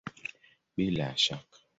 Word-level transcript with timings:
Bila 0.75 1.03
ya 1.09 1.17
shaka! 1.25 1.57